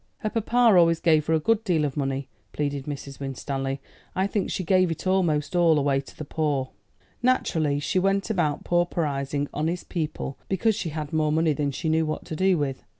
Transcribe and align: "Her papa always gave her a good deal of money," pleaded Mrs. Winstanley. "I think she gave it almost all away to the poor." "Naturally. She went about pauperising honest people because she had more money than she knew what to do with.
"Her 0.21 0.31
papa 0.31 0.75
always 0.79 0.99
gave 0.99 1.27
her 1.27 1.35
a 1.35 1.39
good 1.39 1.63
deal 1.63 1.85
of 1.85 1.95
money," 1.95 2.27
pleaded 2.53 2.85
Mrs. 2.85 3.19
Winstanley. 3.19 3.79
"I 4.15 4.25
think 4.25 4.49
she 4.49 4.63
gave 4.63 4.89
it 4.89 5.05
almost 5.05 5.55
all 5.55 5.77
away 5.77 6.01
to 6.01 6.17
the 6.17 6.25
poor." 6.25 6.71
"Naturally. 7.21 7.79
She 7.79 7.99
went 7.99 8.31
about 8.31 8.63
pauperising 8.63 9.47
honest 9.53 9.89
people 9.89 10.39
because 10.49 10.73
she 10.75 10.89
had 10.89 11.13
more 11.13 11.31
money 11.31 11.53
than 11.53 11.69
she 11.69 11.87
knew 11.87 12.07
what 12.07 12.25
to 12.25 12.35
do 12.35 12.57
with. 12.57 12.83